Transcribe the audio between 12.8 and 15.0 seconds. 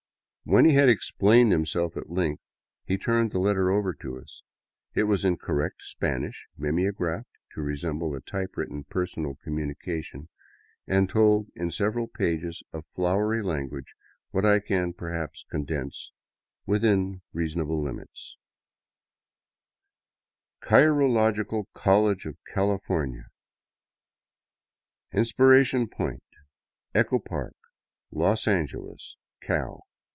flowery language what I can